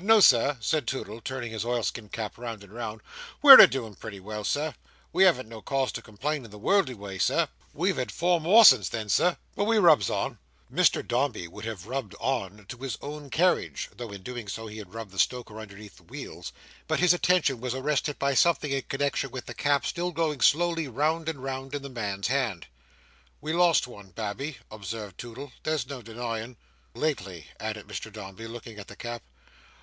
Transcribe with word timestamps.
"No, 0.00 0.20
Sir," 0.20 0.56
said 0.60 0.86
Toodle, 0.86 1.20
turning 1.20 1.50
his 1.50 1.64
oilskin 1.64 2.10
cap 2.10 2.38
round 2.38 2.62
and 2.62 2.72
round; 2.72 3.00
"we're 3.42 3.60
a 3.60 3.66
doin' 3.66 3.96
pretty 3.96 4.20
well, 4.20 4.44
Sir; 4.44 4.72
we 5.12 5.24
haven't 5.24 5.48
no 5.48 5.60
cause 5.60 5.90
to 5.92 6.00
complain 6.00 6.44
in 6.44 6.52
the 6.52 6.58
worldly 6.60 6.94
way, 6.94 7.18
Sir. 7.18 7.48
We've 7.74 7.96
had 7.96 8.12
four 8.12 8.40
more 8.40 8.64
since 8.64 8.88
then, 8.88 9.08
Sir, 9.08 9.36
but 9.56 9.64
we 9.64 9.78
rubs 9.78 10.08
on." 10.08 10.38
Mr 10.72 11.06
Dombey 11.06 11.48
would 11.48 11.64
have 11.64 11.88
rubbed 11.88 12.14
on 12.20 12.66
to 12.68 12.78
his 12.78 12.98
own 13.02 13.30
carriage, 13.30 13.90
though 13.94 14.10
in 14.12 14.20
so 14.20 14.22
doing 14.22 14.48
he 14.72 14.78
had 14.78 14.94
rubbed 14.94 15.10
the 15.10 15.18
stoker 15.18 15.58
underneath 15.58 15.96
the 15.96 16.04
wheels; 16.04 16.52
but 16.86 17.00
his 17.00 17.12
attention 17.12 17.60
was 17.60 17.74
arrested 17.74 18.16
by 18.16 18.32
something 18.32 18.70
in 18.70 18.82
connexion 18.82 19.32
with 19.32 19.46
the 19.46 19.54
cap 19.54 19.84
still 19.84 20.12
going 20.12 20.40
slowly 20.40 20.86
round 20.86 21.28
and 21.28 21.42
round 21.42 21.74
in 21.74 21.82
the 21.82 21.90
man's 21.90 22.28
hand. 22.28 22.68
"We 23.40 23.52
lost 23.52 23.88
one 23.88 24.10
babby," 24.10 24.58
observed 24.70 25.18
Toodle, 25.18 25.50
"there's 25.64 25.88
no 25.88 26.00
denyin'." 26.00 26.56
"Lately," 26.94 27.48
added 27.58 27.88
Mr 27.88 28.10
Dombey, 28.10 28.46
looking 28.46 28.78
at 28.78 28.86
the 28.86 28.96
cap. 28.96 29.22